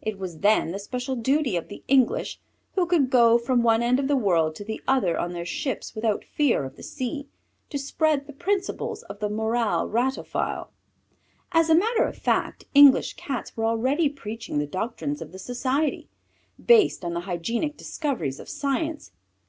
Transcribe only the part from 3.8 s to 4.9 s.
end of the world to the